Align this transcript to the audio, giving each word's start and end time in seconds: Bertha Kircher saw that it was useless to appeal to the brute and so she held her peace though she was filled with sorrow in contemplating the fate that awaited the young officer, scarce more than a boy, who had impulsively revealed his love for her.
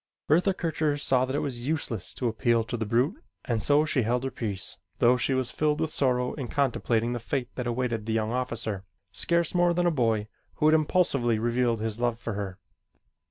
Bertha 0.27 0.55
Kircher 0.55 0.97
saw 0.97 1.25
that 1.25 1.35
it 1.35 1.43
was 1.45 1.67
useless 1.67 2.15
to 2.15 2.27
appeal 2.27 2.63
to 2.63 2.75
the 2.75 2.87
brute 2.87 3.21
and 3.45 3.61
so 3.61 3.85
she 3.85 4.01
held 4.01 4.23
her 4.23 4.31
peace 4.31 4.79
though 4.97 5.15
she 5.15 5.35
was 5.35 5.51
filled 5.51 5.79
with 5.79 5.91
sorrow 5.93 6.33
in 6.33 6.47
contemplating 6.47 7.13
the 7.13 7.19
fate 7.19 7.53
that 7.53 7.67
awaited 7.67 8.07
the 8.07 8.13
young 8.13 8.31
officer, 8.31 8.83
scarce 9.11 9.53
more 9.53 9.75
than 9.75 9.85
a 9.85 9.91
boy, 9.91 10.27
who 10.55 10.65
had 10.67 10.73
impulsively 10.73 11.37
revealed 11.37 11.81
his 11.81 11.99
love 11.99 12.17
for 12.17 12.33
her. 12.33 12.57